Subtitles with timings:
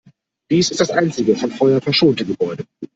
[0.49, 2.65] Dies ist das einzige vom Feuer verschonte Gebäude.